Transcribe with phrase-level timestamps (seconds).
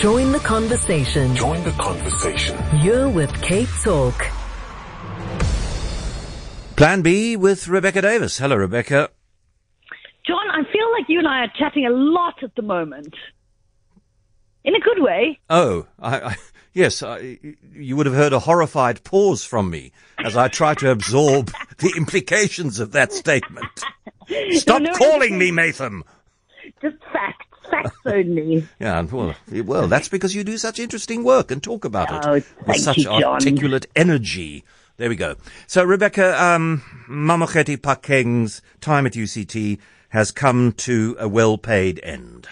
[0.00, 1.34] Join the conversation.
[1.34, 2.56] Join the conversation.
[2.80, 4.14] You're with Cape Talk.
[6.76, 8.38] Plan B with Rebecca Davis.
[8.38, 9.10] Hello, Rebecca.
[10.24, 13.12] John, I feel like you and I are chatting a lot at the moment.
[14.62, 15.40] In a good way.
[15.50, 16.36] Oh, I, I,
[16.72, 17.40] yes, I,
[17.72, 21.92] you would have heard a horrified pause from me as I try to absorb the
[21.96, 23.66] implications of that statement.
[24.50, 26.04] Stop no, calling me Matham.
[26.80, 28.66] Just facts, facts only.
[28.80, 32.64] Yeah, well, well, that's because you do such interesting work and talk about it Oh,
[32.66, 34.64] with such you, articulate energy.
[34.96, 35.36] There we go.
[35.66, 39.78] So, Rebecca, um, Mamokgethi Phakeng's time at UCT
[40.10, 42.48] has come to a well-paid end.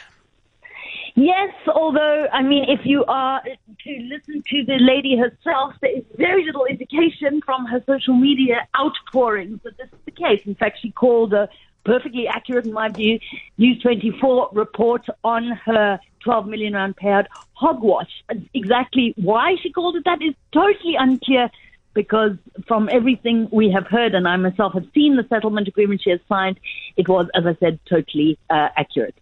[1.18, 6.04] Yes, although, I mean, if you are to listen to the lady herself, there is
[6.16, 10.42] very little indication from her social media outpourings that this is the case.
[10.44, 11.48] In fact, she called a
[11.86, 13.18] perfectly accurate, in my view,
[13.56, 18.10] News 24 report on her 12 million rand payout hogwash.
[18.52, 21.48] Exactly why she called it that is totally unclear
[21.94, 22.32] because
[22.68, 26.20] from everything we have heard, and I myself have seen the settlement agreement she has
[26.28, 26.60] signed,
[26.96, 29.14] it was, as I said, totally uh, accurate.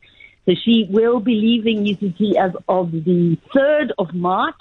[0.47, 4.57] So she will be leaving UCT as of the 3rd of March.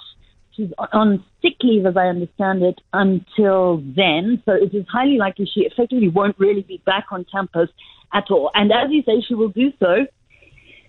[0.56, 4.42] She's on sick leave, as I understand it, until then.
[4.44, 7.70] So it is highly likely she effectively won't really be back on campus
[8.12, 8.50] at all.
[8.54, 10.06] And as you say, she will do so,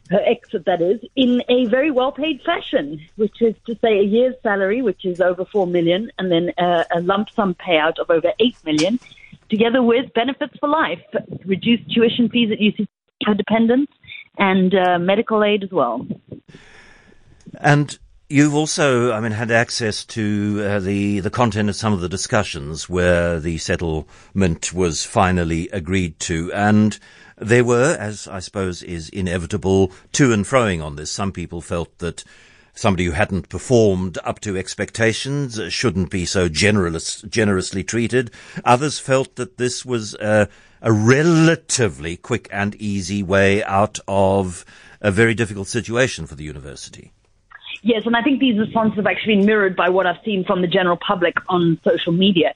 [0.10, 4.04] her exit that is, in a very well paid fashion, which is to say a
[4.04, 8.10] year's salary, which is over 4 million, and then a, a lump sum payout of
[8.10, 9.00] over 8 million,
[9.50, 11.02] together with benefits for life,
[11.44, 12.88] reduced tuition fees at UC
[13.38, 13.92] dependents,
[14.38, 16.06] and uh, medical aid as well.
[17.60, 17.98] And
[18.30, 22.10] you've also, I mean, had access to uh, the the content of some of the
[22.10, 26.98] discussions where the settlement was finally agreed to, and
[27.38, 31.12] there were, as I suppose is inevitable, to and froing on this.
[31.12, 32.24] Some people felt that.
[32.78, 38.32] Somebody who hadn't performed up to expectations shouldn't be so generous, generously treated.
[38.66, 40.48] Others felt that this was uh,
[40.82, 44.66] a relatively quick and easy way out of
[45.00, 47.14] a very difficult situation for the university.
[47.86, 50.62] Yes, and I think these responses have actually been mirrored by what I've seen from
[50.62, 52.56] the general public on social media.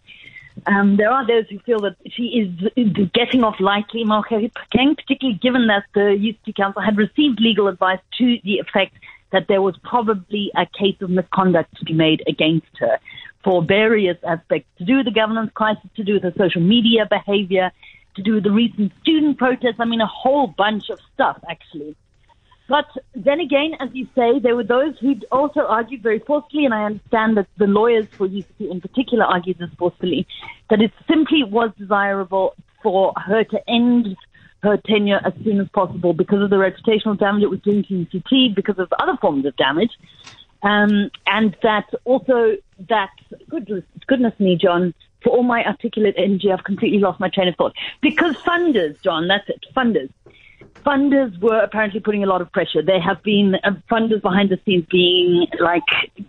[0.66, 5.38] Um, there are those who feel that she is, getting off lightly, Mamokgethi Phakeng, particularly
[5.38, 8.96] given that the UCT Council had received legal advice to the effect
[9.32, 12.98] that there was probably a case of misconduct to be made against her
[13.44, 17.06] for various aspects to do with the governance crisis, to do with her social media
[17.08, 17.72] behavior,
[18.16, 19.76] to do with the recent student protests.
[19.78, 21.96] I mean, a whole bunch of stuff, actually.
[22.70, 22.86] But
[23.16, 26.84] then again, as you say, there were those who also argued very forcefully, and I
[26.84, 30.28] understand that the lawyers for UCT in particular argued this forcefully,
[30.70, 32.54] that it simply was desirable
[32.84, 34.16] for her to end
[34.62, 38.06] her tenure as soon as possible because of the reputational damage it was doing to
[38.06, 39.92] UCT, because of other forms of damage,
[40.62, 42.56] um, and that also
[42.88, 43.10] that
[43.50, 44.94] goodness, goodness me, John,
[45.24, 47.74] for all my articulate energy, I've completely lost my train of thought.
[48.02, 50.10] Because funders, John, that's it, funders
[50.84, 52.82] funders were apparently putting a lot of pressure.
[52.82, 55.84] There have been uh, funders behind the scenes being like,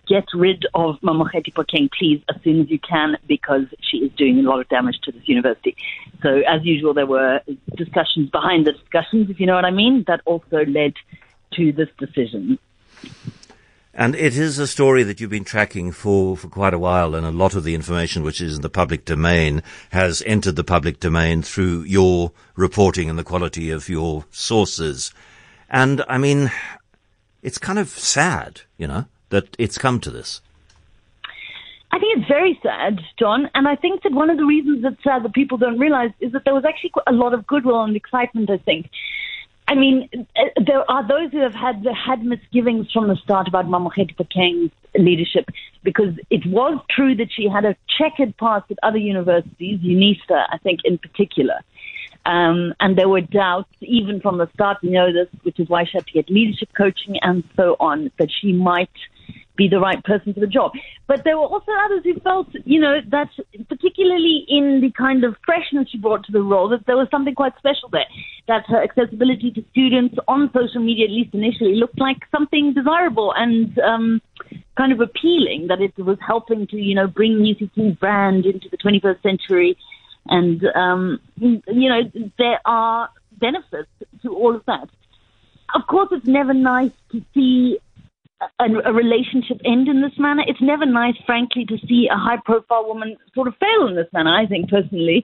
[0.07, 4.39] get rid of Mamokgethi Phakeng, please, as soon as you can, because she is doing
[4.39, 5.75] a lot of damage to this university.
[6.21, 7.41] So, as usual, there were
[7.75, 10.93] discussions behind the discussions, if you know what I mean, that also led
[11.53, 12.59] to this decision.
[13.93, 17.25] And it is a story that you've been tracking for, for quite a while, and
[17.25, 21.01] a lot of the information which is in the public domain has entered the public
[21.01, 25.13] domain through your reporting and the quality of your sources.
[25.69, 26.51] And I mean,
[27.41, 30.41] it's kind of sad, you know, that it's come to this.
[31.93, 35.03] I think it's very sad, John, and I think that one of the reasons it's
[35.03, 37.83] sad uh, that people don't realize is that there was actually a lot of goodwill
[37.83, 38.89] and excitement, I think.
[39.71, 43.67] I mean, uh, there are those who have had had misgivings from the start about
[43.67, 45.45] Mamokgethi Phakeng's leadership
[45.81, 50.57] because it was true that she had a checkered past at other universities, UNISA, I
[50.57, 51.55] think in particular.
[52.25, 55.85] Um, and there were doubts, even from the start, you know this, which is why
[55.85, 58.91] she had to get leadership coaching and so on, that she might
[59.55, 60.73] be the right person for the job.
[61.07, 63.29] But there were also others who felt, you know, that
[63.69, 67.35] particularly in the kind of freshness she brought to the role, that there was something
[67.35, 68.05] quite special there.
[68.47, 73.33] That her accessibility to students on social media, at least initially, looked like something desirable
[73.35, 74.21] and um,
[74.77, 75.67] kind of appealing.
[75.67, 79.77] That it was helping to, you know, bring UCT's brand into the 21st century.
[80.27, 82.01] And, um, you know,
[82.37, 83.09] there are
[83.39, 83.89] benefits
[84.23, 84.87] to all of that.
[85.73, 87.79] Of course, it's never nice to see
[88.59, 90.43] a, a relationship end in this manner.
[90.47, 94.07] It's never nice, frankly, to see a high profile woman sort of fail in this
[94.13, 95.23] manner, I think personally.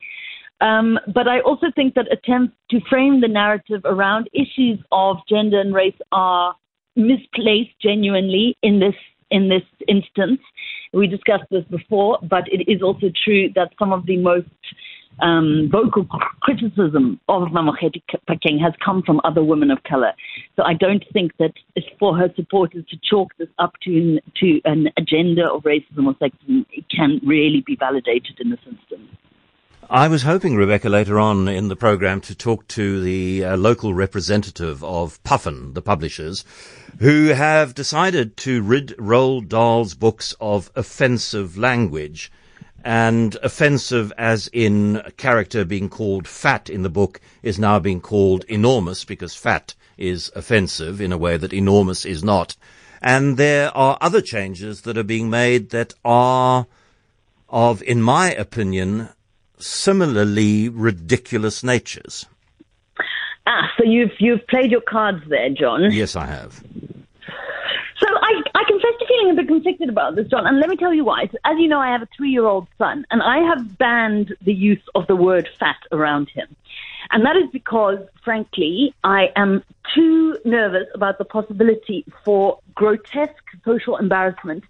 [0.59, 5.59] Um, but I also think that attempts to frame the narrative around issues of gender
[5.59, 6.55] and race are
[6.95, 8.95] misplaced genuinely in this
[9.29, 10.39] in this instance.
[10.93, 14.47] We discussed this before, but it is also true that some of the most
[15.19, 16.05] um, vocal
[16.41, 20.13] criticism of Mamokgethi Phakeng has come from other women of color.
[20.55, 24.61] So I don't think that it's for her supporters to chalk this up to, to
[24.65, 26.65] an agenda of racism or sexism.
[26.71, 28.86] It can really be validated in this instance.
[29.89, 33.93] I was hoping, Rebecca, later on in the program to talk to the uh, local
[33.93, 36.43] representative of Puffin, the publishers,
[36.99, 42.29] who have decided to rid Roald Dahl's books of offensive language.
[42.83, 48.01] And offensive as in a character being called fat in the book is now being
[48.01, 52.57] called enormous because fat is offensive in a way that enormous is not.
[53.01, 56.67] And there are other changes that are being made that are
[57.47, 59.07] of, in my opinion,
[59.57, 62.25] similarly ridiculous natures.
[63.45, 65.91] Ah, so you've you've played your cards there, John.
[65.91, 66.63] Yes, I have.
[67.99, 70.75] So I, I confess to feeling a bit conflicted about this, John, and let me
[70.75, 71.23] tell you why.
[71.45, 75.07] As you know, I have a three-year-old son, and I have banned the use of
[75.07, 76.47] the word fat around him.
[77.09, 79.63] And that is because, frankly, I am
[79.95, 83.33] too nervous about the possibility for grotesque
[83.65, 84.63] social embarrassment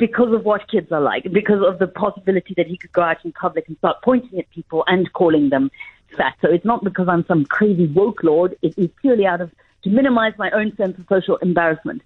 [0.00, 3.18] because of what kids are like, because of the possibility that he could go out
[3.24, 5.70] in public and start pointing at people and calling them
[6.16, 6.34] fat.
[6.42, 8.56] So it's not because I'm some crazy woke lord.
[8.62, 9.52] It is purely out of
[9.84, 12.02] to minimize my own sense of social embarrassment.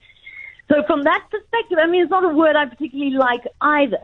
[0.68, 3.98] So from that perspective, I mean, it's not a word I particularly like either.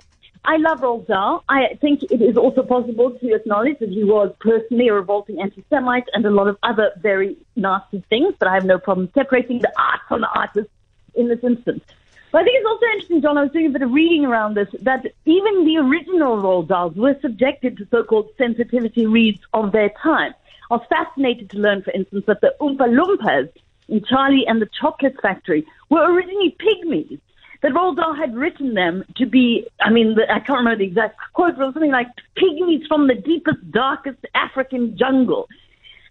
[0.45, 1.45] I love Roald Dahl.
[1.49, 6.09] I think it is also possible to acknowledge that he was personally a revolting anti-Semite
[6.15, 9.73] and a lot of other very nasty things, but I have no problem separating the
[9.79, 10.71] art from the artist
[11.15, 11.85] in this instance.
[12.33, 14.55] But I think it's also interesting, John, I was doing a bit of reading around
[14.55, 19.91] this, that even the original Roald Dahls were subjected to so-called sensitivity reads of their
[20.03, 20.33] time.
[20.71, 23.51] I was fascinated to learn, for instance, that the Oompa Loompas
[23.89, 27.19] in Charlie and the Chocolate Factory were originally pygmies.
[27.63, 30.87] That Roald Dahl had written them to be, I mean, the, I can't remember the
[30.87, 32.07] exact quote, but something like
[32.39, 35.47] pygmies from the deepest, darkest African jungle.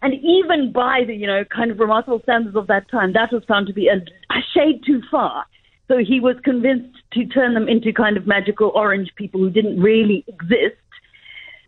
[0.01, 3.43] And even by the, you know, kind of remarkable standards of that time, that was
[3.45, 5.45] found to be a, a shade too far.
[5.89, 9.81] So he was convinced to turn them into kind of magical orange people who didn't
[9.81, 10.77] really exist.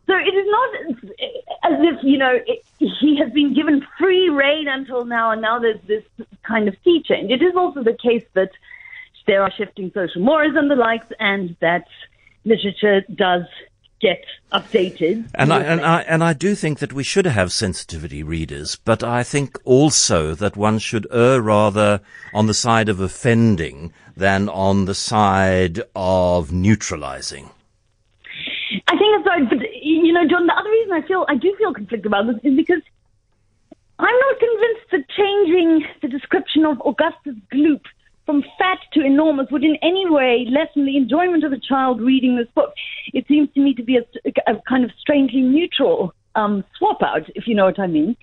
[0.05, 0.69] So it is not
[1.63, 5.57] as if, you know, it, he has been given free reign until now, and now
[5.57, 6.03] there's this
[6.43, 7.31] kind of sea change.
[7.31, 8.51] It is also the case that
[9.25, 11.87] there are shifting social mores and the likes, and that
[12.45, 13.45] literature does
[14.01, 15.29] get updated.
[15.35, 19.03] And I, and I and I do think that we should have sensitivity readers, but
[19.03, 22.01] I think also that one should err rather
[22.33, 27.49] on the side of offending than on the side of neutralizing.
[28.87, 31.55] I think that's right, but you know, John, the other reason I feel I do
[31.57, 32.81] feel conflicted about this is because
[33.99, 37.81] I'm not convinced that changing the description of Augustus Gloop
[38.25, 42.37] from fat to enormous would in any way lessen the enjoyment of a child reading
[42.37, 42.73] this book.
[43.13, 47.29] It seems to me to be a, a kind of strangely neutral um, swap out,
[47.35, 48.15] if you know what I mean.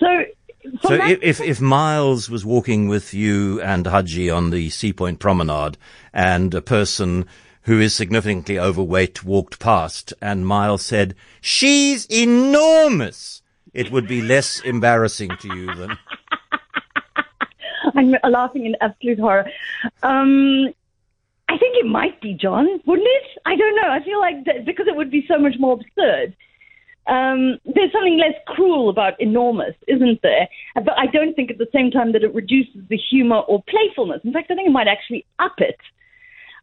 [0.00, 0.06] So,
[0.82, 5.18] so if, if, if Miles was walking with you and Haji on the Sea Point
[5.18, 5.76] Promenade,
[6.12, 7.26] and a person
[7.62, 13.42] who is significantly overweight walked past, and Miles said, "She's enormous,"
[13.72, 15.98] it would be less embarrassing to you than.
[17.94, 19.46] I'm laughing in absolute horror.
[20.02, 20.72] Um,
[21.48, 23.38] I think it might be John, wouldn't it?
[23.44, 23.88] I don't know.
[23.90, 26.34] I feel like that because it would be so much more absurd.
[27.06, 30.48] Um, there's something less cruel about enormous, isn't there?
[30.74, 34.22] But I don't think at the same time that it reduces the humor or playfulness.
[34.24, 35.78] In fact, I think it might actually up it.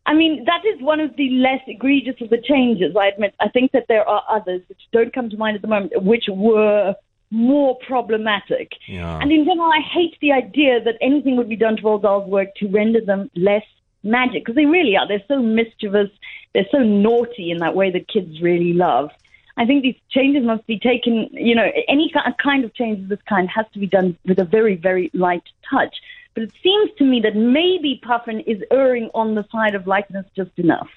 [0.08, 3.36] I mean, that is one of the less egregious of the changes, I admit.
[3.40, 6.26] I think that there are others which don't come to mind at the moment, which
[6.28, 6.96] were
[7.32, 8.74] more problematic.
[8.88, 9.18] Yeah.
[9.20, 12.30] And in general, I hate the idea that anything would be done to Roald Dahl's
[12.30, 13.64] work to render them less
[14.04, 15.08] magic, because they really are.
[15.08, 16.10] They're so mischievous,
[16.54, 19.10] they're so naughty in that way that kids really love.
[19.58, 22.12] I think these changes must be taken, you know, any
[22.42, 25.44] kind of change of this kind has to be done with a very, very light
[25.70, 25.96] touch.
[26.34, 30.26] But it seems to me that maybe Puffin is erring on the side of lightness
[30.36, 30.90] just enough.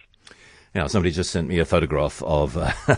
[0.74, 2.72] Yeah, somebody just sent me a photograph of, uh,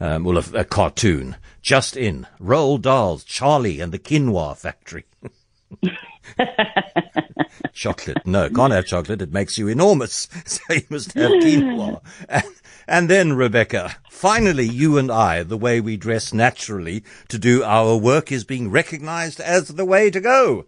[0.00, 1.36] um, well, a, a, cartoon.
[1.60, 2.26] Just in.
[2.40, 5.04] Roald Dahl's Charlie and the Quinoa Factory.
[7.72, 8.26] chocolate.
[8.26, 9.22] No, can't have chocolate.
[9.22, 10.28] It makes you enormous.
[10.46, 12.00] So you must have quinoa.
[12.28, 12.44] And,
[12.86, 17.96] and then, Rebecca, finally, you and I, the way we dress naturally to do our
[17.96, 20.64] work is being recognized as the way to go.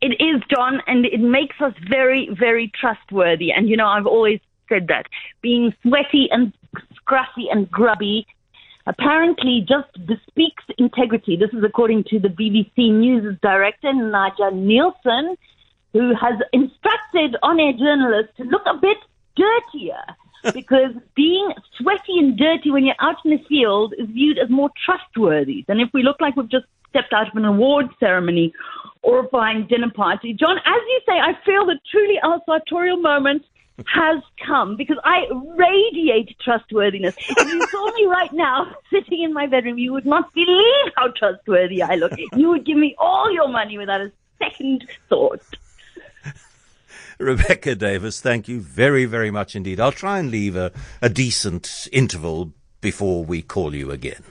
[0.00, 3.52] It is, John, and it makes us very, very trustworthy.
[3.52, 4.40] And, you know, I've always
[4.70, 5.04] said that.
[5.42, 6.54] Being sweaty and
[6.96, 8.26] scruffy and grubby
[8.86, 11.36] apparently just bespeaks integrity.
[11.36, 15.36] This is according to the BBC News' director, Naja Nielsen,
[15.92, 18.96] who has instructed on-air journalists to look a bit
[19.36, 20.02] dirtier
[20.54, 24.70] because being sweaty and dirty when you're out in the field is viewed as more
[24.84, 28.52] trustworthy than if we look like we've just stepped out of an award ceremony
[29.02, 30.32] or a fine dinner party.
[30.32, 33.44] John, as you say, I feel the truly our sartorial moment
[33.86, 37.14] has come because I radiate trustworthiness.
[37.18, 41.08] If you saw me right now sitting in my bedroom, you would not believe how
[41.08, 42.12] trustworthy I look.
[42.34, 45.42] You would give me all your money without a second thought.
[47.18, 49.80] Rebecca Davis, thank you very, very much indeed.
[49.80, 50.72] I'll try and leave a,
[51.02, 54.22] a decent interval before we call you again.